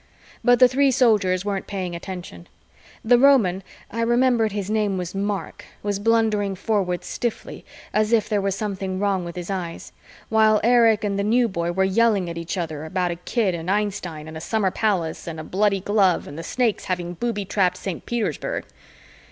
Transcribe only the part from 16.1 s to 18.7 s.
and the Snakes having booby trapped Saint Petersburg.